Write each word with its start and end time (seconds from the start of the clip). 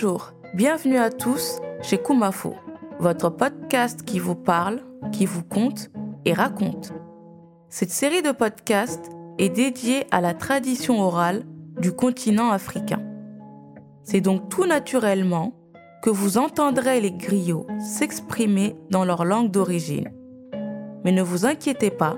Bonjour, 0.00 0.32
bienvenue 0.54 0.98
à 0.98 1.10
tous 1.10 1.58
chez 1.82 1.98
Kumafo, 1.98 2.54
votre 3.00 3.30
podcast 3.30 4.04
qui 4.04 4.20
vous 4.20 4.36
parle, 4.36 4.80
qui 5.10 5.26
vous 5.26 5.42
conte 5.42 5.90
et 6.24 6.32
raconte. 6.32 6.92
Cette 7.68 7.90
série 7.90 8.22
de 8.22 8.30
podcasts 8.30 9.10
est 9.38 9.48
dédiée 9.48 10.06
à 10.12 10.20
la 10.20 10.34
tradition 10.34 11.00
orale 11.00 11.42
du 11.80 11.90
continent 11.90 12.50
africain. 12.50 13.02
C'est 14.04 14.20
donc 14.20 14.48
tout 14.48 14.66
naturellement 14.66 15.52
que 16.04 16.10
vous 16.10 16.38
entendrez 16.38 17.00
les 17.00 17.10
griots 17.10 17.66
s'exprimer 17.80 18.76
dans 18.90 19.04
leur 19.04 19.24
langue 19.24 19.50
d'origine. 19.50 20.12
Mais 21.04 21.10
ne 21.10 21.22
vous 21.22 21.44
inquiétez 21.44 21.90
pas, 21.90 22.14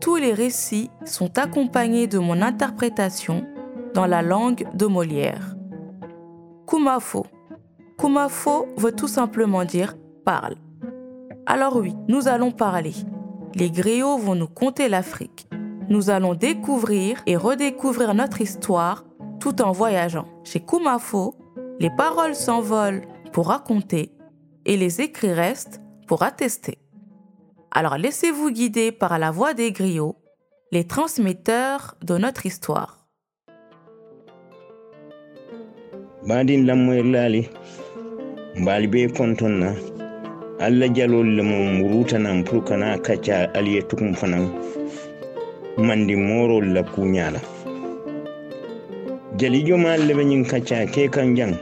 tous 0.00 0.16
les 0.16 0.32
récits 0.32 0.90
sont 1.04 1.38
accompagnés 1.38 2.08
de 2.08 2.18
mon 2.18 2.42
interprétation 2.42 3.46
dans 3.94 4.06
la 4.06 4.22
langue 4.22 4.66
de 4.74 4.86
Molière. 4.86 5.53
Kumafo. 6.66 7.26
Kumafo 7.98 8.66
veut 8.76 8.92
tout 8.92 9.08
simplement 9.08 9.64
dire 9.64 9.96
parle. 10.24 10.56
Alors 11.46 11.76
oui, 11.76 11.94
nous 12.08 12.28
allons 12.28 12.52
parler. 12.52 12.94
Les 13.54 13.70
griots 13.70 14.16
vont 14.16 14.34
nous 14.34 14.48
conter 14.48 14.88
l'Afrique. 14.88 15.46
Nous 15.88 16.10
allons 16.10 16.34
découvrir 16.34 17.20
et 17.26 17.36
redécouvrir 17.36 18.14
notre 18.14 18.40
histoire 18.40 19.04
tout 19.40 19.60
en 19.60 19.72
voyageant. 19.72 20.26
Chez 20.42 20.60
Kumafo, 20.60 21.34
les 21.78 21.90
paroles 21.90 22.34
s'envolent 22.34 23.02
pour 23.32 23.48
raconter 23.48 24.12
et 24.64 24.76
les 24.76 25.02
écrits 25.02 25.32
restent 25.32 25.82
pour 26.06 26.22
attester. 26.22 26.78
Alors 27.70 27.98
laissez-vous 27.98 28.50
guider 28.50 28.92
par 28.92 29.18
la 29.18 29.30
voix 29.30 29.52
des 29.52 29.72
griots, 29.72 30.16
les 30.72 30.86
transmetteurs 30.86 31.96
de 32.02 32.16
notre 32.16 32.46
histoire. 32.46 33.03
Baadin 36.26 36.66
lammoyr 36.66 37.04
laali 37.04 37.48
mbaali 38.56 38.86
bee 38.88 39.08
konton 39.08 39.52
na 39.60 39.74
alla 40.60 40.88
jalol 40.88 41.26
le 41.36 41.42
mo 41.42 41.88
rutanan 41.88 42.44
pour 42.44 42.64
kana 42.64 42.98
kacca 42.98 43.54
aliye 43.54 43.82
tukum 43.82 44.14
fanan 44.14 44.48
mandi 45.76 46.16
morol 46.16 46.72
la 46.72 46.82
kuñala 46.82 47.40
jalijo 49.36 49.76
ma 49.78 49.96
lebe 49.96 50.24
ñin 50.24 50.44
kacca 50.44 50.86
ke 50.86 51.08
kan 51.10 51.34
jang 51.36 51.54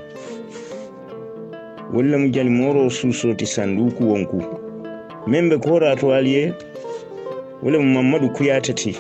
walla 1.95 2.19
mu 2.19 2.29
jali 2.31 2.51
moro 2.51 2.91
susoti 2.91 3.47
sanduku 3.47 4.05
wonku 4.13 4.39
men 5.27 5.49
be 5.49 5.57
korato 5.59 6.15
aliye 6.15 6.53
lemu 7.63 7.83
mu 7.85 7.93
mamadou 8.03 8.31
kuyatati 8.31 8.97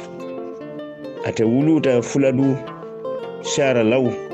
ate 1.24 1.44
wuluta 1.44 2.02
fuladu 2.02 2.56
sara 3.42 3.82
law 3.84 4.31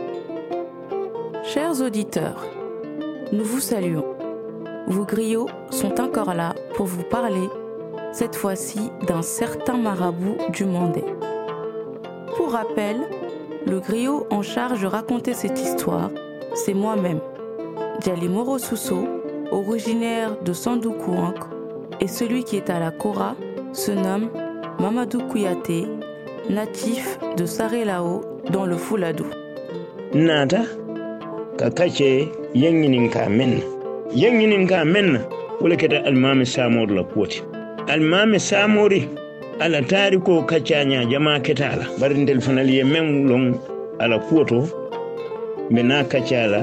Chers 1.55 1.81
auditeurs, 1.81 2.45
nous 3.33 3.43
vous 3.43 3.61
saluons. 3.61 4.05
Vos 4.87 5.07
griots 5.07 5.49
sont 5.71 5.99
encore 5.99 6.35
là 6.35 6.55
pour 6.75 6.85
vous 6.85 7.05
parler, 7.05 7.49
cette 8.13 8.37
fois-ci 8.37 8.91
d'un 9.07 9.23
certain 9.23 9.79
marabout 9.79 10.37
du 10.53 10.67
Mandé. 10.67 11.03
Pour 12.37 12.53
rappel, 12.53 12.99
le 13.67 13.81
griot 13.81 14.27
en 14.31 14.43
charge 14.43 14.83
de 14.83 14.87
raconter 14.87 15.33
cette 15.33 15.59
histoire, 15.59 16.11
c'est 16.53 16.75
moi-même, 16.75 17.21
Djali 18.05 18.29
Moro 18.29 18.59
Sousso, 18.59 19.09
originaire 19.51 20.37
de 20.43 20.53
Sandoukouank, 20.53 21.39
et 21.99 22.09
celui 22.09 22.45
qui 22.45 22.57
est 22.57 22.69
à 22.69 22.79
la 22.79 22.91
Kora 22.91 23.37
se 23.73 23.93
nomme 23.93 24.29
Mamadou 24.81 25.21
Kouyaté, 25.27 25.87
natif 26.51 27.19
de 27.39 27.47
Sarelao 27.47 28.21
dans 28.51 28.67
le 28.67 28.77
Fouladou. 28.77 29.25
nata 30.13 30.65
ka 31.59 31.71
kace 31.71 32.29
yanyinin 32.55 33.11
ka 33.11 33.29
men. 33.29 33.59
Yanyinin 34.15 34.69
ka 34.71 34.85
men 34.85 35.19
wala 35.61 35.75
keta 35.77 36.07
almami 36.07 36.47
samor 36.47 36.87
la 36.87 37.03
koti 37.03 37.43
almami 37.91 38.39
samori 38.39 39.09
ala 39.61 39.83
tariko 39.83 40.47
kacanya 40.47 41.05
jama 41.11 41.41
ketala 41.41 41.85
bari 41.99 42.15
ndel 42.15 42.41
fanal 42.41 42.71
ye 42.71 42.85
men 42.85 43.27
long 43.27 43.59
ala 43.99 44.19
kuoto 44.19 44.71
be 45.71 45.83
na 45.83 46.05
kacala 46.05 46.63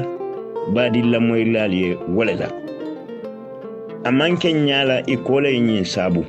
badi 0.73 1.01
lamoy 1.01 1.43
lal 1.43 1.73
ye 1.73 1.97
wala 2.07 2.33
la. 2.33 2.47
Amanke 4.05 4.53
nyala 4.53 5.03
ikola 5.05 5.49
yin 5.49 5.83
sabu. 5.83 6.25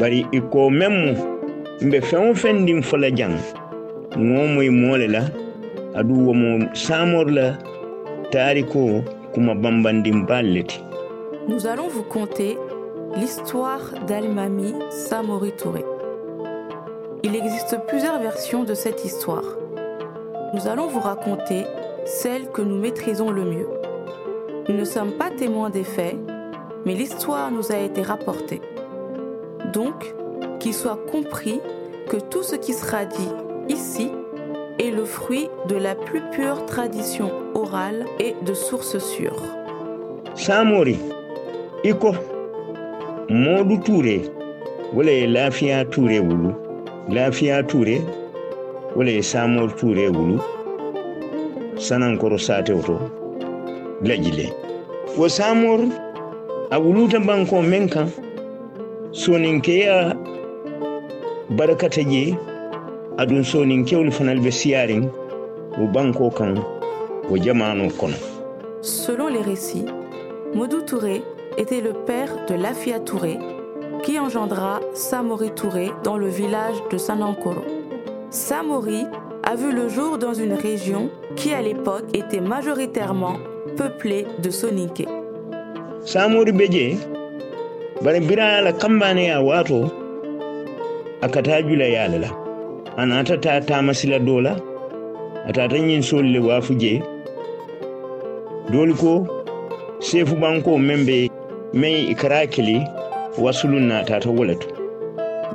Bari 0.00 0.26
iko 0.32 0.70
memmu 0.70 1.16
mbe 1.80 2.00
fen 2.00 2.34
fen 2.34 2.66
dim 2.66 2.82
fola 2.82 3.10
jang 3.10 3.38
ngomoy 4.18 4.68
mole 4.68 5.06
la 5.08 5.41
Nous 11.48 11.66
allons 11.66 11.88
vous 11.88 12.02
conter 12.02 12.56
l'histoire 13.14 13.92
d'Almami 14.06 14.74
Samori 14.88 15.52
Touré. 15.52 15.84
Il 17.22 17.36
existe 17.36 17.76
plusieurs 17.88 18.18
versions 18.20 18.64
de 18.64 18.72
cette 18.72 19.04
histoire. 19.04 19.44
Nous 20.54 20.66
allons 20.66 20.86
vous 20.86 21.00
raconter 21.00 21.64
celle 22.06 22.50
que 22.50 22.62
nous 22.62 22.78
maîtrisons 22.78 23.30
le 23.30 23.44
mieux. 23.44 23.68
Nous 24.70 24.76
ne 24.76 24.84
sommes 24.84 25.12
pas 25.12 25.28
témoins 25.28 25.68
des 25.68 25.84
faits, 25.84 26.16
mais 26.86 26.94
l'histoire 26.94 27.50
nous 27.50 27.70
a 27.70 27.76
été 27.76 28.00
rapportée. 28.00 28.62
Donc, 29.74 30.14
qu'il 30.58 30.72
soit 30.72 30.98
compris 31.10 31.60
que 32.08 32.16
tout 32.16 32.42
ce 32.42 32.56
qui 32.56 32.72
sera 32.72 33.04
dit 33.04 33.28
ici 33.68 34.10
est 34.78 34.90
le 34.90 35.04
fruit 35.04 35.48
de 35.68 35.76
la 35.76 35.94
plus 35.94 36.22
pure 36.32 36.66
tradition 36.66 37.30
orale 37.54 38.04
et 38.18 38.34
de 38.44 38.54
sources 38.54 38.98
sûres. 38.98 39.42
samori 40.34 40.98
iko 41.84 42.14
modu 43.28 43.78
ture 43.80 44.22
wala 44.94 45.12
ye 45.12 45.26
lafiya 45.26 45.84
ture 45.84 46.20
wulu 46.20 46.50
lafiya 47.08 47.62
ture 47.62 48.00
wala 48.96 49.10
ye 49.10 49.22
samor 49.22 49.74
ture 49.76 50.08
wulu 50.08 50.40
sanankoro 51.76 52.38
satew 52.38 52.80
to 52.82 52.96
lajile 54.02 54.52
wo 55.18 55.28
samor 55.28 55.80
a 56.70 56.80
banko 56.80 57.62
men 57.62 57.88
kan 57.88 58.08
soninkeya 59.12 60.16
barakata 61.50 62.02
je 62.02 62.34
adun 63.18 63.42
soninkewol 63.44 64.10
fanal 64.10 64.40
be 64.40 64.50
siyarin 64.50 65.10
wo 65.78 65.86
banko 65.86 66.30
kan 66.30 66.58
wo 67.30 67.36
jamano 67.36 67.88
kono 67.90 68.16
Selon 68.82 69.28
les 69.28 69.42
récits, 69.42 69.84
Modou 70.54 70.80
Touré 70.82 71.22
était 71.56 71.80
le 71.80 71.92
père 71.92 72.46
de 72.48 72.54
Lafia 72.54 72.98
Touré, 72.98 73.38
qui 74.02 74.18
engendra 74.18 74.80
Samori 74.92 75.52
Touré 75.52 75.92
dans 76.02 76.16
le 76.16 76.26
village 76.26 76.74
de 76.90 76.98
Sanankoro. 76.98 77.62
Samori 78.30 79.06
a 79.44 79.54
vu 79.54 79.70
le 79.72 79.88
jour 79.88 80.18
dans 80.18 80.34
une 80.34 80.54
région 80.54 81.10
qui 81.36 81.54
à 81.54 81.62
l'époque 81.62 82.06
était 82.12 82.40
majoritairement 82.40 83.36
peuplée 83.76 84.26
de 84.42 84.50
Soninké. 84.50 85.06
samori 86.04 86.50
be 86.52 86.66
je 86.72 86.96
bari 88.02 88.20
bira 88.20 88.60
la 88.60 88.72
kambane 92.96 93.12
ya 93.14 93.18
wato 93.18 93.32
akata 93.32 93.32
jula 93.32 93.32
yala 93.32 93.32
la 93.36 93.36
anata 93.36 93.36
ta 93.40 93.60
tamasila 93.60 94.18
dola 94.18 94.60
atata 95.48 95.78
nyin 95.78 96.02
solle 96.02 96.38
wafu 96.38 96.74
je? 96.74 97.02
Doli 98.72 98.94
ko 98.94 99.26
sefu 100.00 100.36
banko 100.36 100.78
membe 100.78 101.30
mai 101.72 102.06
ikara 102.10 102.46
kili 102.46 102.84
na 103.80 104.04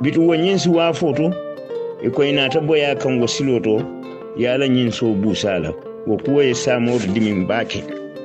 bitu 0.00 0.58
si 0.58 0.68
ko 0.70 1.32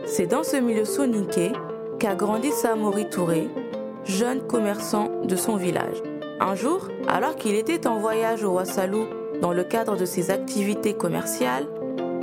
C'est 0.06 0.27
dans 0.27 0.44
ce 0.44 0.57
milieu 0.57 0.86
soninké 0.86 1.51
qu'a 2.00 2.15
grandi 2.15 2.51
Samori 2.51 3.10
Touré, 3.10 3.48
jeune 4.06 4.42
commerçant 4.42 5.10
de 5.25 5.36
son 5.36 5.56
village. 5.56 6.12
Un 6.45 6.55
jour, 6.55 6.89
alors 7.07 7.37
qu'il 7.37 7.55
était 7.55 7.87
en 7.87 7.99
voyage 7.99 8.43
au 8.43 8.55
Wassalou 8.55 9.05
dans 9.41 9.53
le 9.53 9.63
cadre 9.63 9.95
de 9.95 10.03
ses 10.03 10.29
activités 10.29 10.93
commerciales, 10.93 11.65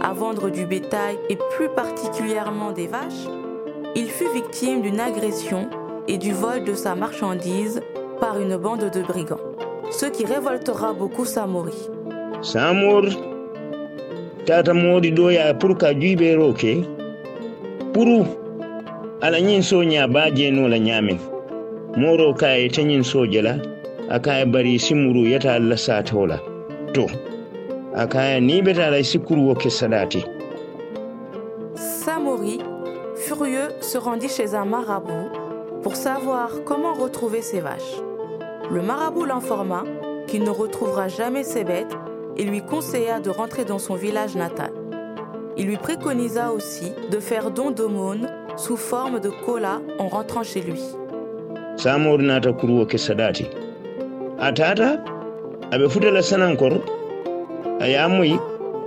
à 0.02 0.12
vendre 0.12 0.50
du 0.50 0.67
bétail 0.67 1.17
et 1.31 1.38
plus 1.56 1.70
particulièrement 1.70 2.72
des 2.72 2.87
vaches, 2.87 3.26
il 3.96 4.08
fut 4.08 4.28
victime 4.34 4.82
d'une 4.82 5.00
agression 5.00 5.70
et 6.06 6.19
du 6.19 6.32
vol 6.32 6.64
de 6.64 6.75
sa 6.75 6.94
marchandise 6.94 7.81
par 8.20 8.38
une 8.38 8.58
bande 8.58 8.90
de 8.90 9.00
brigands, 9.00 9.40
ce 9.90 10.05
qui 10.05 10.26
révoltera 10.26 10.93
beaucoup 10.93 11.25
Samori. 11.25 11.72
samor 12.43 13.06
tata 14.44 14.75
modi 14.75 15.12
doya 15.12 15.55
pour 15.55 15.78
ka 15.78 15.94
puru 17.94 18.25
ala 19.22 19.62
so 19.62 19.82
la 19.82 20.06
moro 21.96 22.34
so 23.02 23.26
jela 23.26 23.69
akaya 24.11 24.47
bari 24.47 24.79
simuru 24.79 25.25
yata 25.27 25.55
alla 25.55 25.77
satola 25.77 26.39
to 26.93 27.07
akaya 27.95 28.41
ni 28.41 28.61
beta 28.61 28.91
la 28.91 29.03
sikuru 29.05 29.47
wo 29.47 29.55
kesadati 29.55 30.25
Samori, 31.77 32.59
furieux, 33.15 33.71
se 33.81 33.99
rendit 33.99 34.29
chez 34.29 34.55
un 34.55 34.65
marabout 34.65 35.31
pour 35.83 35.95
savoir 35.97 36.51
comment 36.65 36.95
retrouver 36.95 37.43
ses 37.43 37.61
vaches. 37.61 38.01
Le 38.71 38.83
marabout 38.83 39.27
l'informa 39.27 39.85
qu'il 40.27 40.43
ne 40.43 40.51
retrouvera 40.51 41.09
jamais 41.09 41.45
ses 41.45 41.63
bêtes 41.63 41.95
et 42.37 42.45
lui 42.45 42.63
conseilla 42.63 43.21
de 43.21 43.31
rentrer 43.31 43.65
dans 43.65 43.79
son 43.79 43.95
village 43.95 44.35
natal. 44.35 44.73
Il 45.56 45.67
lui 45.67 45.77
préconisa 45.77 46.53
aussi 46.53 46.93
de 47.11 47.21
faire 47.21 47.51
don 47.51 47.71
d'aumône 47.71 48.29
sous 48.56 48.77
forme 48.77 49.21
de 49.21 49.31
cola 49.31 49.81
en 49.99 50.09
rentrant 50.09 50.43
chez 50.43 50.63
lui. 50.63 50.81
samori 51.77 52.25
nata 52.27 52.53
kuruwo 52.53 52.87
ke 54.41 54.47
sadati 54.47 54.49
a 54.49 54.53
tata 54.53 55.05
aɓe 55.71 55.89
futala 55.89 56.23
sanankor 56.23 56.73
a 57.81 57.87
yamoyi 57.87 58.39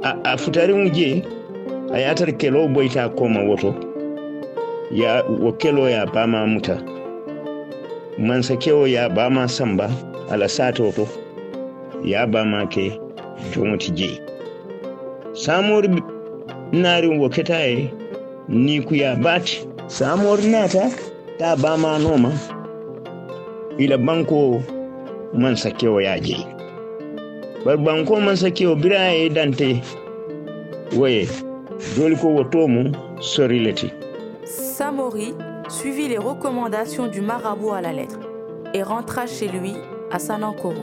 a, 0.04 0.12
a 0.24 0.38
futariŋo 0.38 0.90
je 0.94 1.24
a 1.94 1.98
yatar 2.00 2.38
kelo 2.38 2.68
boyta 2.68 3.10
koma 3.16 3.40
woto. 3.44 3.76
Ya 4.92 5.24
wo 5.42 5.52
kelo 5.54 5.90
ya 5.90 6.06
bama 6.06 6.46
muta. 6.48 6.78
Mansa 8.18 8.56
kewo 8.56 8.88
ya 8.88 9.10
bama 9.10 9.48
samba 9.48 9.90
ala 10.32 10.48
sato 10.50 10.92
to 10.92 11.08
ya 12.04 12.28
bama 12.28 12.68
ke 12.70 13.00
joŋoti 13.54 13.92
je 13.96 14.20
samori 15.34 15.90
naari 16.72 17.08
wo 17.20 17.30
keta 17.30 17.60
ye 17.60 17.94
nikuya 18.50 19.16
bati. 19.16 19.68
Samori 19.88 20.48
nata 20.48 20.90
ta 21.40 21.56
bama 21.56 22.00
noma. 22.00 22.32
Ila 23.80 23.98
banko 23.98 24.62
Samori 34.46 35.34
suivit 35.70 36.08
les 36.08 36.20
recommandations 36.20 37.08
du 37.08 37.22
marabout 37.22 37.72
à 37.72 37.82
la 37.82 37.94
lettre 37.94 38.20
et 38.76 38.84
rentra 38.84 39.26
chez 39.26 39.48
lui 39.48 39.74
à 40.12 40.20
Sanankoro. 40.20 40.76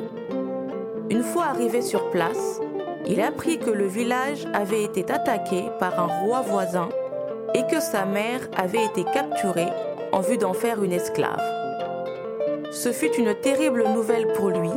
Une 1.10 1.22
fois 1.22 1.44
arrivé 1.44 1.80
sur 1.80 2.10
place, 2.10 2.60
il 3.08 3.20
apprit 3.20 3.58
que 3.58 3.70
le 3.70 3.86
village 3.86 4.46
avait 4.52 4.82
été 4.82 5.04
attaqué 5.12 5.62
par 5.78 5.98
un 6.00 6.06
roi 6.24 6.40
voisin 6.40 6.88
et 7.54 7.62
que 7.72 7.80
sa 7.80 8.04
mère 8.04 8.40
avait 8.56 8.84
été 8.84 9.04
capturée 9.12 9.68
en 10.12 10.20
vue 10.20 10.38
d'en 10.38 10.54
faire 10.54 10.82
une 10.82 10.92
esclave. 10.92 11.59
Ce 12.72 12.92
fut 12.92 13.10
une 13.18 13.34
terrible 13.34 13.84
nouvelle 13.94 14.26
pour 14.34 14.50
lui 14.50 14.70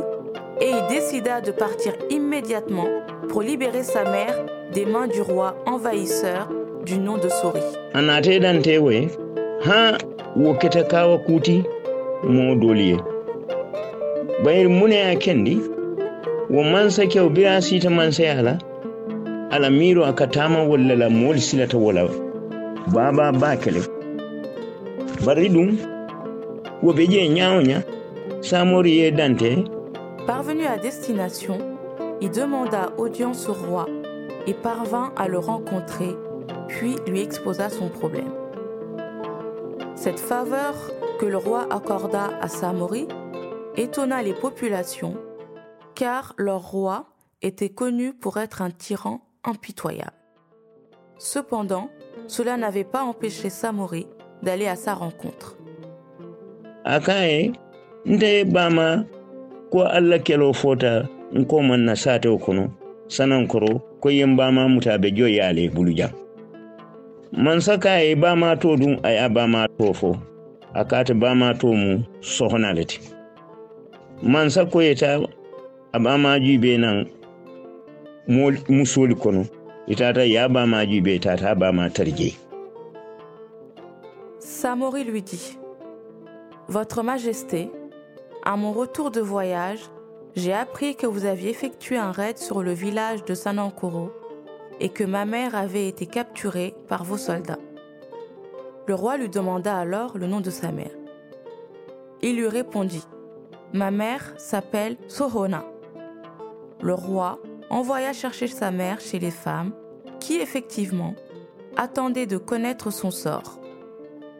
et 0.60 0.70
il 0.70 0.86
décida 0.88 1.40
de 1.40 1.52
partir 1.52 1.92
immédiatement 2.10 2.88
pour 3.28 3.42
libérer 3.42 3.82
sa 3.82 4.04
mère 4.04 4.36
des 4.72 4.84
mains 4.84 5.06
du 5.06 5.20
roi 5.20 5.56
envahisseur 5.66 6.48
du 6.84 6.98
nom 6.98 7.16
de 7.18 7.28
Sori. 7.28 7.60
bayir 14.44 14.68
mune 14.68 14.92
a 15.10 15.16
kendi 15.16 15.60
wo 16.50 16.62
man 16.62 16.90
sakewo 16.90 17.28
bira 17.30 17.60
sita 17.62 17.88
man 17.90 18.10
sayala 18.12 18.58
ala 19.50 19.70
miro 19.70 20.04
aka 20.04 20.26
tama 20.26 20.64
walla 20.64 20.94
la 20.96 21.08
moolu 21.08 21.38
silata 21.40 21.78
wala 21.78 22.08
baba 22.92 23.32
bakele. 23.32 23.80
Bari 25.24 25.48
ɗum 25.48 25.93
Parvenu 30.26 30.66
à 30.66 30.76
destination, 30.76 31.56
il 32.20 32.30
demanda 32.30 32.92
audience 32.98 33.48
au 33.48 33.54
roi 33.54 33.86
et 34.46 34.52
parvint 34.52 35.10
à 35.16 35.26
le 35.26 35.38
rencontrer, 35.38 36.14
puis 36.68 36.96
lui 37.06 37.22
exposa 37.22 37.70
son 37.70 37.88
problème. 37.88 38.34
Cette 39.94 40.20
faveur 40.20 40.74
que 41.18 41.24
le 41.24 41.38
roi 41.38 41.66
accorda 41.70 42.36
à 42.42 42.48
Samori 42.48 43.08
étonna 43.78 44.22
les 44.22 44.34
populations, 44.34 45.16
car 45.94 46.34
leur 46.36 46.70
roi 46.70 47.06
était 47.40 47.70
connu 47.70 48.12
pour 48.12 48.36
être 48.36 48.60
un 48.60 48.70
tyran 48.70 49.22
impitoyable. 49.42 50.12
Cependant, 51.16 51.88
cela 52.26 52.58
n'avait 52.58 52.84
pas 52.84 53.04
empêché 53.04 53.48
Samori 53.48 54.06
d'aller 54.42 54.66
à 54.66 54.76
sa 54.76 54.92
rencontre. 54.92 55.56
a 56.84 57.00
kan 57.00 57.24
ye 57.24 57.52
n 58.04 58.18
tɛ 58.20 58.44
bama 58.52 59.06
ko 59.72 59.84
alla 59.88 60.18
kɛlɛ 60.18 60.52
fota 60.54 61.08
n 61.32 61.44
ko 61.44 61.62
man 61.62 61.84
na 61.84 61.94
satew 61.96 62.36
kɔnɔ 62.36 62.70
sanan 63.08 63.48
kɔrɔ 63.48 63.80
ko 64.00 64.08
yen 64.10 64.36
bama 64.36 64.68
mutabe 64.68 65.08
jo 65.16 65.26
y'ale 65.26 65.70
bulujan 65.72 66.12
mansa 67.32 67.78
ka 67.78 67.96
ye 67.96 68.14
bama 68.14 68.56
to 68.60 68.76
dun 68.76 69.00
a 69.02 69.10
y'a 69.12 69.28
bama 69.28 69.66
to 69.78 69.92
fo 69.94 70.16
a 70.74 70.84
k'a 70.84 71.04
tɛ 71.04 71.14
bama 71.18 71.54
to 71.58 71.72
mu 71.72 72.04
sɔgɔna 72.20 72.74
le 72.76 72.84
ti 72.84 72.98
mansa 74.22 74.66
ko 74.66 74.80
ye 74.80 74.94
ta 74.94 75.18
a 75.92 75.98
bama 75.98 76.38
ju 76.38 76.58
be 76.58 76.76
nan 76.76 77.08
musoli 78.28 79.14
kɔnɔ 79.14 79.48
i 79.88 79.94
tata 79.94 80.26
y'a 80.26 80.48
bama 80.48 80.84
ju 80.86 81.00
be 81.00 81.18
tata 81.18 81.52
a 81.52 81.54
bama 81.56 81.88
tarje 81.88 82.36
Samori 84.38 85.04
lui 85.04 85.22
dit. 85.22 85.63
Votre 86.68 87.02
Majesté, 87.02 87.70
à 88.42 88.56
mon 88.56 88.72
retour 88.72 89.10
de 89.10 89.20
voyage, 89.20 89.90
j'ai 90.34 90.54
appris 90.54 90.96
que 90.96 91.06
vous 91.06 91.26
aviez 91.26 91.50
effectué 91.50 91.98
un 91.98 92.10
raid 92.10 92.38
sur 92.38 92.62
le 92.62 92.72
village 92.72 93.22
de 93.26 93.34
Sanankoro 93.34 94.10
et 94.80 94.88
que 94.88 95.04
ma 95.04 95.26
mère 95.26 95.54
avait 95.54 95.88
été 95.88 96.06
capturée 96.06 96.74
par 96.88 97.04
vos 97.04 97.18
soldats. 97.18 97.58
Le 98.86 98.94
roi 98.94 99.18
lui 99.18 99.28
demanda 99.28 99.76
alors 99.76 100.16
le 100.16 100.26
nom 100.26 100.40
de 100.40 100.48
sa 100.48 100.72
mère. 100.72 100.90
Il 102.22 102.36
lui 102.36 102.48
répondit 102.48 103.04
Ma 103.74 103.90
mère 103.90 104.32
s'appelle 104.38 104.96
Sohona. 105.06 105.66
Le 106.80 106.94
roi 106.94 107.40
envoya 107.68 108.14
chercher 108.14 108.46
sa 108.46 108.70
mère 108.70 109.00
chez 109.00 109.18
les 109.18 109.30
femmes 109.30 109.72
qui, 110.18 110.36
effectivement, 110.36 111.14
attendaient 111.76 112.26
de 112.26 112.38
connaître 112.38 112.90
son 112.90 113.10
sort. 113.10 113.60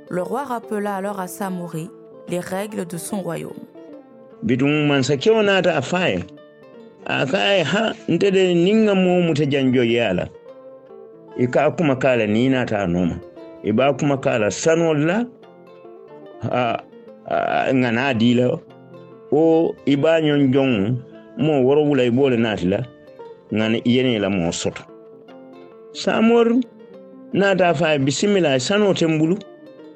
Le 0.08 0.22
roi 0.22 0.44
rappela 0.44 0.96
alors 0.96 1.20
à 1.20 1.26
Samori 1.26 1.90
les 2.28 2.40
règles 2.40 2.86
de 2.86 2.96
son 2.96 3.20
royaume. 3.22 3.52
bitum 4.42 4.86
man 4.86 5.02
sakewo 5.02 5.42
nata 5.42 5.76
a 5.76 5.82
faye 5.82 6.24
akaye 7.06 7.62
ha 7.62 7.94
ntede 8.08 8.54
ninga 8.54 8.94
mo 8.94 9.20
muta 9.22 9.44
janjo 9.46 9.82
yala. 9.84 10.28
I 11.38 11.46
ka 11.46 11.70
kuma 11.70 11.96
kala 11.96 12.26
ni 12.26 12.48
nata 12.48 12.82
a 12.82 12.86
noma 12.86 13.18
i 13.64 13.72
ba 13.72 13.90
la 13.90 15.24
a, 16.50 16.82
a 17.26 18.14
dila 18.14 18.60
o 19.32 19.74
i 19.86 19.96
ba 19.96 20.20
ñon 20.20 20.52
nati 22.38 22.66
la 22.68 22.80
yene 23.84 24.18
la 24.20 24.30
samor 25.92 26.60
nata 27.32 27.68
a 27.70 27.74
faye 27.74 27.98
bisimila 27.98 28.60
sano 28.60 28.92
ten 28.94 29.18
bulu 29.18 29.36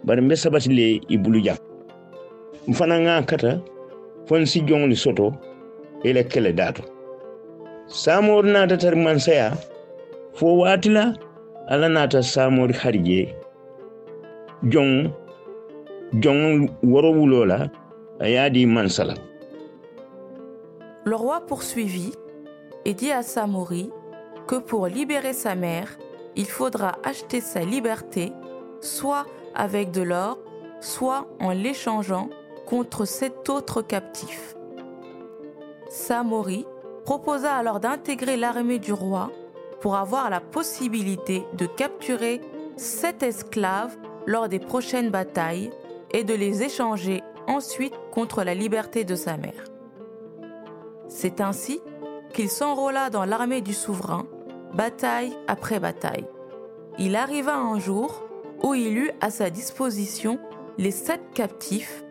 bari 0.04 0.23
mfana 2.69 2.97
nga 3.01 3.23
kata 3.23 3.53
fon 4.27 4.47
si 4.47 4.61
joŋli 4.69 4.97
soto 4.97 5.33
ila 6.05 6.23
kele 6.31 6.53
dato 6.53 6.83
samori 7.87 8.51
nata 8.53 8.77
tari 8.77 8.97
mansaya 8.97 9.53
fo 10.37 10.47
waati 10.61 10.89
la 10.97 11.05
ala 11.73 11.89
nata 11.89 12.23
samori 12.23 12.75
harje 12.83 13.21
joŋ 14.73 14.91
woro 16.83 17.45
la 17.47 17.59
la 19.01 19.15
Le 21.05 21.15
roi 21.15 21.41
poursuivit 21.47 22.13
et 22.85 22.95
dit 22.95 23.13
à 23.13 23.23
Samori 23.23 23.91
que 24.47 24.57
pour 24.57 24.87
libérer 24.87 25.33
sa 25.33 25.55
mère, 25.55 25.97
il 26.37 26.47
faudra 26.47 26.99
acheter 27.05 27.41
sa 27.41 27.61
liberté 27.61 28.33
soit 28.81 29.27
avec 29.55 29.91
de 29.91 30.03
l'or, 30.03 30.39
soit 30.81 31.27
en 31.41 31.53
l'échangeant 31.53 32.29
contre 32.69 33.07
sept 33.07 33.49
autres 33.49 33.81
captifs. 33.81 34.55
Samori 35.89 36.67
proposa 37.05 37.55
alors 37.55 37.81
d'intégrer 37.81 38.37
l'armée 38.37 38.79
du 38.79 38.93
roi 38.93 39.31
pour 39.81 39.97
avoir 39.97 40.29
la 40.29 40.41
possibilité 40.41 41.45
de 41.55 41.65
capturer 41.65 42.43
sept 42.77 43.23
esclaves 43.23 43.97
lors 44.27 44.51
des 44.51 44.59
prochaines 44.59 45.09
batailles 45.09 45.71
et 46.11 46.25
de 46.25 46.35
les 46.35 46.63
échanger 46.63 47.23
ensuite 47.47 47.95
contre 48.13 48.43
la 48.43 48.55
liberté 48.55 49.05
de 49.05 49.15
sa 49.15 49.39
mère. 49.39 49.65
C'est 51.09 51.41
ainsi 51.41 51.81
qu'il 52.35 52.51
s'enrôla 52.51 53.09
dans 53.09 53.25
l'armée 53.25 53.63
du 53.63 53.73
souverain, 53.73 54.27
bataille 54.75 55.33
après 55.47 55.81
bataille. 55.81 56.27
Il 56.99 57.17
arriva 57.17 57.57
un 57.57 57.79
jour 57.79 58.25
où 58.63 58.75
il 58.75 58.99
eut 58.99 59.13
à 59.23 59.31
sa 59.31 59.49
disposition 59.49 60.39
les 60.77 60.91
sept 60.91 61.23
captifs 61.33 62.05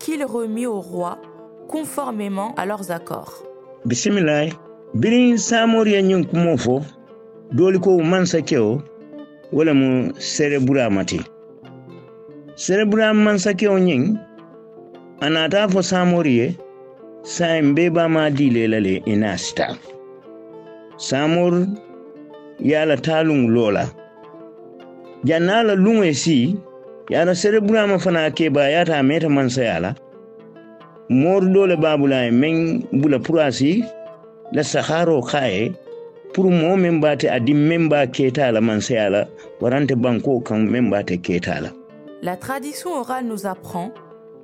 qu'il 0.00 0.24
remit 0.24 0.66
au 0.66 0.80
roi 0.80 1.18
conformément 1.68 2.54
à 2.56 2.66
leurs 2.66 2.90
accords. 2.90 3.34
bisimilai 3.88 4.46
birin 5.00 5.36
samori 5.36 5.90
ye 5.94 6.00
ñiŋ 6.08 6.22
kumo 6.30 6.56
fo 6.64 6.76
dooli 7.56 7.78
ko 7.84 7.90
mansa 8.12 8.40
kewo 8.48 8.82
wala 9.56 9.72
mu 9.80 9.88
sere 10.18 10.58
buramati 10.66 11.20
sere 12.62 12.84
buram 12.90 13.16
mansakeo 13.24 13.76
anata 15.24 15.68
fo 15.72 15.80
samori 15.90 16.32
ye 16.40 16.48
samor 21.08 21.54
talung 23.02 23.48
lola. 23.48 23.84
Jannala 25.24 25.74
lungo 25.74 26.12
si 26.12 26.56
yana 27.10 27.34
sere 27.34 27.60
burama 27.60 27.98
fana 27.98 28.30
keba 28.30 28.68
yata 28.70 29.02
meta 29.02 29.28
mansa 29.28 29.64
yala 29.64 29.94
mor 31.08 31.40
dole 31.40 31.76
babula 31.76 32.30
bula 32.92 33.18
purasi 33.18 33.84
la 34.52 34.62
saharo 34.62 35.20
kaye 35.22 35.72
pour 36.32 36.44
mo 36.50 36.76
men 36.76 37.00
bate 37.00 37.24
adi 37.28 37.52
men 37.52 37.88
ba 37.88 38.06
ketala 38.06 38.60
mansa 38.62 38.94
yala 38.94 39.28
warante 39.60 39.94
banko 40.00 40.40
kan 40.40 40.70
men 40.70 40.90
bate 40.90 41.18
ketala 41.20 41.72
La 42.22 42.36
tradition 42.36 42.90
orale 43.00 43.24
nous 43.24 43.46
apprend 43.46 43.92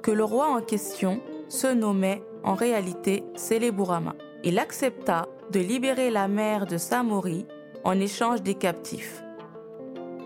que 0.02 0.10
le 0.10 0.24
roi 0.24 0.46
en 0.48 0.62
question 0.62 1.20
se 1.48 1.66
nommait 1.66 2.22
en 2.42 2.54
réalité 2.54 3.22
Célébourama. 3.34 4.14
Il 4.44 4.58
accepta 4.58 5.26
de 5.52 5.60
libérer 5.60 6.10
la 6.10 6.26
mère 6.26 6.66
de 6.66 6.78
Samori 6.78 7.44
en 7.84 8.00
échange 8.00 8.40
des 8.42 8.54
captifs. 8.54 9.22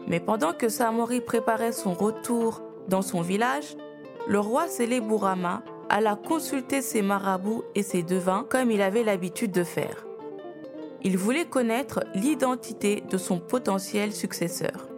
Mais 0.06 0.20
pendant 0.20 0.52
que 0.52 0.68
Samori 0.68 1.20
préparait 1.20 1.72
son 1.72 1.94
retour 1.94 2.62
dans 2.88 3.02
son 3.02 3.20
village, 3.20 3.76
le 4.28 4.38
roi 4.38 4.68
Célébourama 4.68 5.62
alla 5.88 6.16
consulter 6.16 6.82
ses 6.82 7.02
marabouts 7.02 7.64
et 7.74 7.82
ses 7.82 8.02
devins 8.02 8.46
comme 8.48 8.70
il 8.70 8.80
avait 8.80 9.02
l'habitude 9.02 9.52
de 9.52 9.64
faire. 9.64 10.06
Il 11.02 11.16
voulait 11.16 11.46
connaître 11.46 12.04
l'identité 12.14 13.02
de 13.10 13.16
son 13.16 13.38
potentiel 13.38 14.12
successeur. 14.12 14.88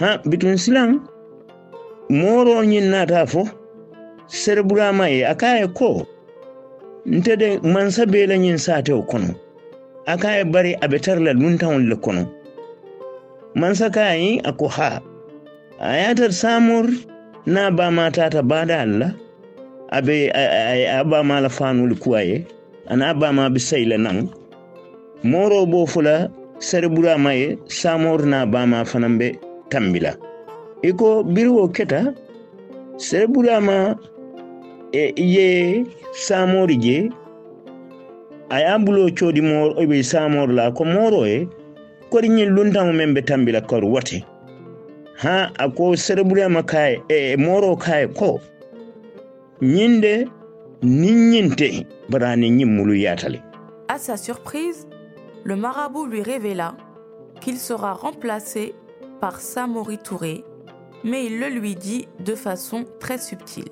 ha 0.00 0.18
mooroñin 2.12 2.86
naata 2.92 3.26
fo 3.32 3.42
sere 4.28 4.62
burama 4.68 5.08
ye 5.08 5.24
a 5.24 5.34
ka 5.34 5.48
ko 5.78 6.06
nte 7.06 7.32
de 7.40 7.48
man 7.72 7.88
sabe 7.90 8.26
la 8.30 8.36
ñiŋ 8.36 8.56
saatewo 8.64 9.02
kono 9.10 9.32
a 10.06 10.14
ka 10.22 10.28
bari 10.52 10.72
a 10.84 10.86
be 10.90 10.98
tara 11.04 11.20
la 11.26 11.32
luntaŋol 11.32 11.84
le 11.90 11.96
kono. 12.04 12.24
Mansa 13.54 13.88
ka 13.96 14.04
ye 14.22 14.40
a 14.44 14.52
ko 14.52 14.66
ha 14.76 15.00
a 15.80 15.88
ye 15.96 16.04
a 16.10 16.14
na 16.14 16.28
saamor 16.40 16.86
niŋ 17.52 17.64
a 17.64 17.70
baama 17.78 18.04
taata 18.16 18.40
baadaal 18.50 18.92
a 19.96 19.98
be 20.06 20.16
a 20.28 21.04
la 21.44 21.48
faanolu 21.56 21.94
kuwa 22.02 22.20
ye 22.28 22.36
la 23.90 23.96
nan 24.04 24.28
moro 25.24 25.66
boo 25.66 25.86
fo 25.86 26.00
burama 26.94 27.32
ye 27.40 27.58
samur 27.68 28.20
na 28.26 28.38
ba 28.52 28.66
ma 28.66 28.84
fanaŋ 28.90 29.14
be 29.18 29.28
tambila 30.82 30.90
iko 30.90 31.22
birwo 31.22 31.68
keta 31.68 32.14
serbura 32.96 33.60
ma 33.60 33.96
e 34.92 35.12
ye 35.16 35.84
samori 36.12 36.76
je 36.76 37.10
aya 38.50 38.78
bulo 38.78 39.10
codi 39.14 39.40
mor 39.40 39.74
obe 39.78 40.02
samor 40.02 40.48
la 40.52 40.70
ko 40.72 40.84
e 41.26 41.46
wate. 43.84 44.24
Ha 45.22 45.50
ako 45.58 45.96
sereburema 45.96 46.62
kaye 46.62 47.00
e 47.08 47.36
moro 47.36 47.76
kaye 47.76 48.08
ko 48.08 48.40
ñinde 49.62 50.28
niññinte 50.82 51.86
barani 52.10 52.50
ñimmulu 52.50 52.94
yatale. 52.94 53.40
À 53.88 53.98
sa 53.98 54.16
surprise, 54.16 54.88
le 55.44 55.54
marabout 55.56 56.06
lui 56.06 56.22
révéla 56.22 56.74
qu'il 57.40 57.56
sera 57.58 57.92
remplacé 57.92 58.74
par 59.20 59.40
Samori 59.40 59.98
Touré, 59.98 60.44
mais 61.04 61.26
il 61.26 61.38
le 61.38 61.48
lui 61.48 61.74
dit 61.74 62.08
de 62.20 62.34
façon 62.34 62.84
très 63.00 63.18
subtile. 63.18 63.70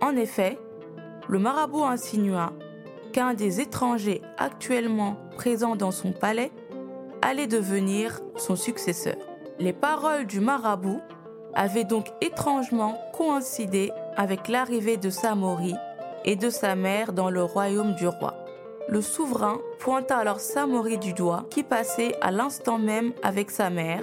En 0.00 0.16
effet, 0.16 0.58
le 1.28 1.38
marabout 1.38 1.84
insinua 1.84 2.52
qu'un 3.12 3.34
des 3.34 3.60
étrangers 3.60 4.22
actuellement 4.38 5.16
présents 5.36 5.76
dans 5.76 5.90
son 5.90 6.12
palais 6.12 6.52
allait 7.22 7.46
devenir 7.46 8.20
son 8.36 8.56
successeur. 8.56 9.16
Les 9.58 9.72
paroles 9.72 10.26
du 10.26 10.40
marabout 10.40 11.00
avaient 11.54 11.84
donc 11.84 12.06
étrangement 12.20 12.98
coïncidé 13.16 13.90
avec 14.16 14.48
l'arrivée 14.48 14.98
de 14.98 15.10
Samori 15.10 15.74
et 16.24 16.36
de 16.36 16.50
sa 16.50 16.76
mère 16.76 17.12
dans 17.12 17.30
le 17.30 17.42
royaume 17.42 17.94
du 17.94 18.06
roi. 18.06 18.34
Le 18.88 19.00
souverain 19.00 19.58
pointa 19.78 20.18
alors 20.18 20.40
Samori 20.40 20.98
du 20.98 21.12
doigt 21.12 21.46
qui 21.50 21.62
passait 21.62 22.14
à 22.20 22.30
l'instant 22.30 22.78
même 22.78 23.12
avec 23.22 23.50
sa 23.50 23.70
mère 23.70 24.02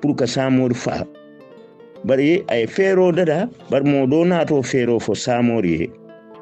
pour 0.00 0.16
ka 0.16 0.26
samori 0.26 0.74
fa. 0.74 1.06
Bari 2.04 2.44
ay 2.48 2.66
fero 2.66 3.12
dada 3.12 3.48
bar 3.70 3.84
mo 3.84 4.06
do 4.06 4.24
nato 4.24 4.62
fero 4.62 4.98
fo 4.98 5.12
samori 5.14 5.70
ye. 5.80 5.90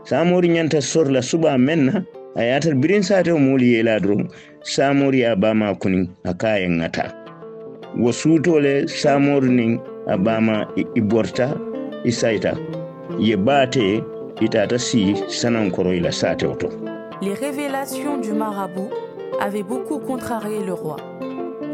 Samori 0.05 0.49
nyanta 0.49 0.81
sorla 0.81 1.23
suba 1.23 1.59
menna 1.59 2.05
ay 2.37 2.55
atar 2.57 2.75
birin 2.75 3.03
sate 3.03 3.29
o 3.33 3.39
moli 3.39 3.75
yela 3.75 4.01
dron 4.01 4.29
samori 4.63 5.25
a 5.25 5.37
bama 5.37 5.75
kuni 5.81 6.09
akayen 6.25 6.79
ngata. 6.79 7.13
Wo 7.97 8.13
suutole 8.13 8.89
samori 8.89 9.51
nin 9.51 9.81
a 10.07 10.17
bama 10.17 10.67
i 10.77 10.85
ye 13.81 14.03
itata 14.41 14.79
si 14.79 15.15
to. 16.57 16.69
Les 17.21 17.35
révélations 17.35 18.19
du 18.19 18.33
marabout 18.33 18.91
avaient 19.41 19.65
beaucoup 19.65 19.99
contrarié 19.99 20.65
le 20.65 20.73
roi. 20.73 20.97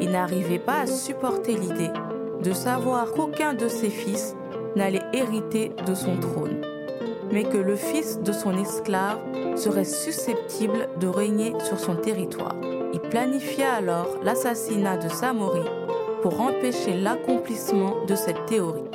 Il 0.01 0.11
n'arrivait 0.11 0.59
pas 0.59 0.81
à 0.81 0.87
supporter 0.87 1.57
l'idée 1.57 1.91
de 2.43 2.53
savoir 2.53 3.13
qu'aucun 3.13 3.55
de 3.55 3.69
ses 3.69 3.91
fils 3.91 4.37
n'allait 4.77 5.03
hériter 5.13 5.73
de 5.87 5.95
son 5.95 6.17
trône, 6.17 6.61
mais 7.33 7.45
que 7.45 7.57
le 7.57 7.77
fils 7.77 8.21
de 8.21 8.33
son 8.33 8.59
esclave 8.59 9.19
serait 9.57 9.85
susceptible 9.85 10.89
de 11.01 11.07
régner 11.07 11.55
sur 11.61 11.79
son 11.79 11.97
territoire. 11.97 12.55
Il 12.93 13.01
planifia 13.01 13.73
alors 13.73 14.19
l'assassinat 14.23 14.99
de 14.99 15.09
Samori 15.09 15.69
pour 16.23 16.41
empêcher 16.41 16.95
l'accomplissement 16.95 18.05
de 18.07 18.15
cette 18.15 18.47
théorie. 18.47 18.91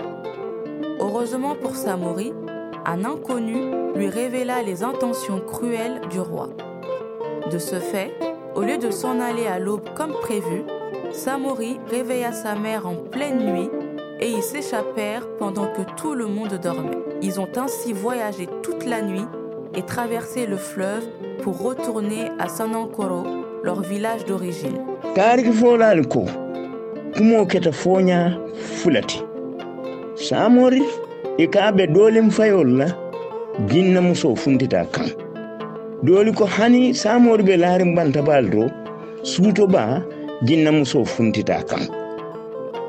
Heureusement 0.99 1.55
pour 1.55 1.75
Samori, 1.75 2.33
un 2.85 3.05
inconnu 3.05 3.71
lui 3.95 4.09
révéla 4.09 4.63
les 4.63 4.83
intentions 4.83 5.39
cruelles 5.39 6.01
du 6.09 6.19
roi. 6.19 6.49
De 7.51 7.57
ce 7.57 7.79
fait, 7.79 8.13
au 8.55 8.61
lieu 8.61 8.77
de 8.77 8.91
s'en 8.91 9.19
aller 9.19 9.47
à 9.47 9.59
l'aube 9.59 9.93
comme 9.95 10.13
prévu, 10.13 10.63
Samori 11.11 11.77
réveilla 11.89 12.31
sa 12.31 12.55
mère 12.55 12.85
en 12.87 12.95
pleine 12.95 13.39
nuit 13.39 13.69
et 14.21 14.29
ils 14.29 14.43
s'échappèrent 14.43 15.27
pendant 15.37 15.67
que 15.67 15.81
tout 15.97 16.13
le 16.13 16.27
monde 16.27 16.59
dormait. 16.61 16.97
Ils 17.21 17.39
ont 17.39 17.47
ainsi 17.57 17.93
voyagé 17.93 18.47
toute 18.63 18.85
la 18.85 19.01
nuit 19.01 19.25
et 19.75 19.81
traversé 19.83 20.45
le 20.45 20.57
fleuve 20.57 21.03
pour 21.41 21.61
retourner 21.61 22.29
à 22.39 22.47
Sanankoro, 22.47 23.23
leur 23.63 23.81
village 23.81 24.25
d'origine. 24.25 24.77
taariki 25.15 25.51
foolaalu 25.59 26.03
ko 26.13 26.21
kumoo 27.15 27.45
keta 27.51 27.71
fooñaa 27.71 28.27
fulati 28.79 29.17
saamori 30.27 30.81
i 31.43 31.47
kaa 31.53 31.71
be 31.77 31.87
doolim 31.95 32.29
fayol 32.37 32.69
la 32.79 32.87
jinna 33.71 34.01
musoo 34.01 34.35
funtita 34.35 34.83
kan 34.95 35.09
dooli 36.03 36.31
ko 36.39 36.45
hani 36.57 36.93
saamori 37.01 37.43
be 37.49 37.55
laarin 37.63 37.95
bantabaal 37.97 38.49
to 38.53 38.63
suuto 39.31 39.67
baa 39.75 40.01
jinna 40.43 40.71
musoo 40.71 41.05
funtita 41.05 41.63
kan 41.67 41.83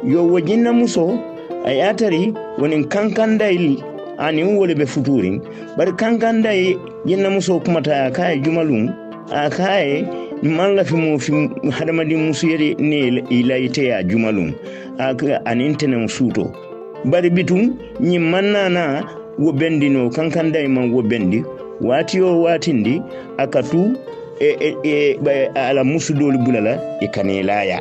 yo 0.04 0.24
wo 0.26 0.40
jinna 0.40 0.72
musoo 0.72 1.18
a 1.64 1.70
yaatari 1.72 2.32
wonin 2.58 2.84
kankandayil 2.88 3.82
anin 4.18 4.56
wole 4.56 4.74
be 4.74 4.86
futurin. 4.86 5.40
Bari 5.76 5.92
kankandayi 5.92 6.78
jinna 7.06 7.30
musoo 7.30 7.60
kumata 7.60 8.06
a 8.06 8.10
kaye 8.10 8.38
jumalum 8.40 8.88
a 9.32 9.50
kaye 9.50 10.02
man 10.42 10.76
lafi 10.76 10.94
mo 10.96 11.18
fi 11.18 11.32
hadamadin 11.70 12.26
musu 12.28 12.48
yede 12.48 12.74
ne 12.78 13.22
ilayite 13.30 13.84
ya 13.86 14.02
jumalum 14.02 14.52
aka 14.98 15.44
anin 15.46 15.76
tenen 15.76 16.08
suto 16.08 16.52
bari 17.04 17.30
bitum 17.30 17.76
ñin 18.00 18.30
mannana 18.30 19.04
wo 19.38 19.52
bendino 19.52 20.10
kankanday 20.10 20.66
man 20.68 20.92
wo 20.92 21.02
bendi. 21.02 21.44
Wati 21.80 22.20
o 22.20 22.42
watindi 22.42 23.02
akatu 23.38 23.78
e, 23.78 23.88
e, 23.88 23.96
e, 24.40 25.50
ala 25.54 25.84
musudolu 25.84 26.38
bulala 26.38 26.80
e 27.00 27.06
kanelaya 27.08 27.80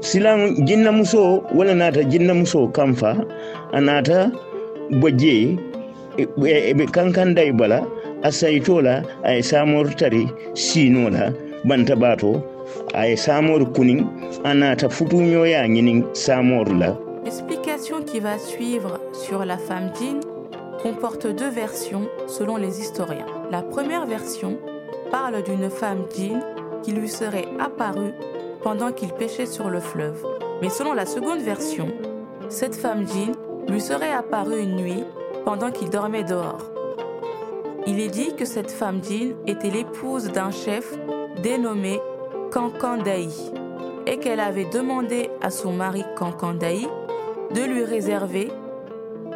silan 0.00 0.54
jinna 0.66 0.92
muso 0.92 1.42
wala 1.54 1.74
nata 1.74 2.02
jinna 2.04 2.34
muso 2.34 2.68
kamfa 2.68 3.16
anata 3.72 4.30
boje 5.00 5.56
ɓe 6.76 6.84
kankanday 6.92 7.52
bala 7.52 7.86
a 8.22 8.30
saytola 8.32 9.02
aye 9.24 9.42
samor 9.42 9.86
tari 9.96 10.26
banta 11.64 11.94
aye 12.94 13.16
samor 13.16 13.72
kunin 13.72 14.06
anata 14.44 14.88
futuñoya 14.88 15.66
ñinin 15.68 16.04
samor 16.14 16.66
la 16.74 16.96
L'explication 17.24 18.02
qui 18.06 18.20
va 18.20 18.38
suivre 18.38 18.98
sur 19.12 19.44
la 19.44 19.58
femme 19.58 19.90
djinn 19.94 20.20
comporte 20.82 21.26
deux 21.26 21.50
versions 21.50 22.08
selon 22.26 22.56
les 22.56 22.80
historiens. 22.80 23.26
La 23.50 23.60
première 23.60 24.06
version 24.06 24.56
parle 25.10 25.42
d'une 25.42 25.70
femme 25.70 26.04
djinn 26.14 26.42
qui 26.82 26.92
lui 26.92 27.08
serait 27.08 27.48
apparue 27.58 28.12
pendant 28.62 28.92
qu'il 28.92 29.12
pêchait 29.12 29.46
sur 29.46 29.70
le 29.70 29.80
fleuve. 29.80 30.24
Mais 30.62 30.68
selon 30.68 30.92
la 30.92 31.06
seconde 31.06 31.40
version, 31.40 31.88
cette 32.48 32.74
femme 32.74 33.06
djinn 33.06 33.34
lui 33.68 33.80
serait 33.80 34.12
apparue 34.12 34.60
une 34.60 34.76
nuit 34.76 35.04
pendant 35.44 35.70
qu'il 35.70 35.90
dormait 35.90 36.24
dehors. 36.24 36.70
Il 37.86 38.00
est 38.00 38.08
dit 38.08 38.34
que 38.34 38.44
cette 38.44 38.70
femme 38.70 39.02
djinn 39.02 39.34
était 39.46 39.70
l'épouse 39.70 40.30
d'un 40.30 40.50
chef 40.50 40.92
dénommé 41.42 42.00
Kankandaï 42.52 43.30
et 44.06 44.18
qu'elle 44.18 44.40
avait 44.40 44.64
demandé 44.66 45.30
à 45.42 45.50
son 45.50 45.72
mari 45.72 46.04
Kankandaï 46.16 46.86
de 47.54 47.62
lui 47.62 47.84
réserver 47.84 48.50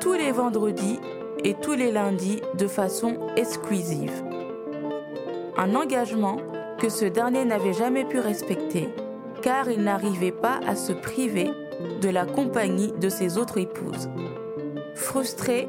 tous 0.00 0.14
les 0.14 0.32
vendredis 0.32 0.98
et 1.44 1.54
tous 1.54 1.74
les 1.74 1.92
lundis 1.92 2.40
de 2.58 2.66
façon 2.66 3.16
exclusive. 3.36 4.31
Un 5.56 5.75
engagement 5.75 6.38
que 6.78 6.88
ce 6.88 7.04
dernier 7.04 7.44
n'avait 7.44 7.73
jamais 7.73 8.04
pu 8.04 8.18
respecter 8.18 8.88
car 9.42 9.68
il 9.68 9.82
n'arrivait 9.82 10.32
pas 10.32 10.61
à 10.66 10.76
se 10.76 10.92
priver 10.92 11.50
de 12.00 12.09
la 12.09 12.25
compagnie 12.25 12.92
de 12.92 13.09
ses 13.09 13.37
autres 13.37 13.59
épouses. 13.59 14.09
Frustrée, 14.94 15.68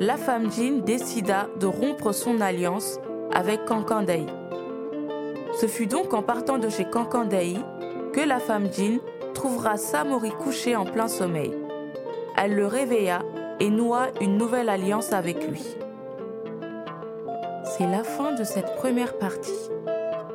la 0.00 0.16
femme 0.16 0.50
Jean 0.50 0.82
décida 0.82 1.48
de 1.60 1.66
rompre 1.66 2.12
son 2.12 2.40
alliance 2.40 2.98
avec 3.32 3.66
Kankandaï. 3.66 4.26
Ce 5.60 5.66
fut 5.66 5.86
donc 5.86 6.14
en 6.14 6.22
partant 6.22 6.58
de 6.58 6.68
chez 6.68 6.84
Kankandaï 6.84 7.58
que 8.12 8.20
la 8.20 8.40
femme 8.40 8.72
Jean 8.72 8.98
trouvera 9.34 9.76
Samori 9.76 10.30
couché 10.30 10.74
en 10.74 10.84
plein 10.84 11.08
sommeil. 11.08 11.52
Elle 12.36 12.54
le 12.54 12.66
réveilla 12.66 13.20
et 13.60 13.68
noua 13.68 14.08
une 14.20 14.38
nouvelle 14.38 14.70
alliance 14.70 15.12
avec 15.12 15.46
lui. 15.46 15.76
C'est 17.78 17.86
la 17.86 18.02
fin 18.02 18.32
de 18.32 18.42
cette 18.42 18.74
première 18.76 19.16
partie. 19.16 19.70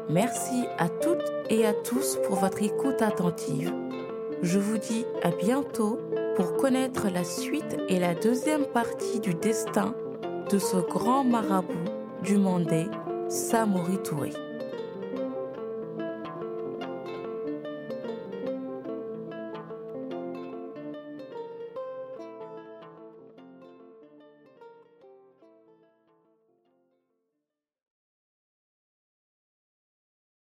Merci 0.10 0.66
à 0.78 0.88
toutes 0.88 1.32
et 1.50 1.66
à 1.66 1.74
tous 1.74 2.18
pour 2.26 2.38
votre 2.38 2.64
écoute 2.64 3.02
attentive. 3.02 3.74
Je 4.42 4.58
vous 4.58 4.78
dis 4.78 5.06
à 5.22 5.32
bientôt 5.32 6.00
pour 6.38 6.56
connaître 6.56 7.10
la 7.10 7.26
suite 7.26 7.78
et 7.90 8.00
la 8.00 8.16
deuxième 8.16 8.66
partie 8.66 9.20
du 9.20 9.34
destin 9.34 9.94
de 10.50 10.58
ce 10.58 10.78
grand 10.78 11.26
marabout 11.26 11.74
du 12.24 12.38
Mandé, 12.38 12.86
Samori 13.28 14.02
Touré. 14.02 14.32